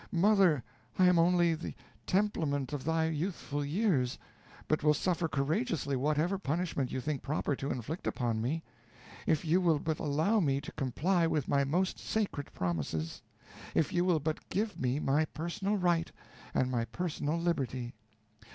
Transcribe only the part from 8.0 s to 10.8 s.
upon me, if you will but allow me to